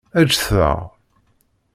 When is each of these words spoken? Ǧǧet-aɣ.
Ǧǧet-aɣ. 0.23 0.79